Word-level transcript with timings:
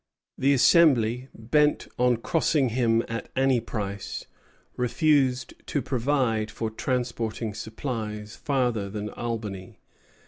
The 0.35 0.51
Assembly, 0.55 1.27
bent 1.35 1.87
on 1.99 2.17
crossing 2.17 2.69
him 2.69 3.03
at 3.07 3.29
any 3.35 3.59
price, 3.59 4.25
refused 4.75 5.53
to 5.67 5.81
provide 5.83 6.49
for 6.49 6.71
transporting 6.71 7.53
supplies 7.53 8.35
farther 8.35 8.89
than 8.89 9.11
Albany. 9.11 9.77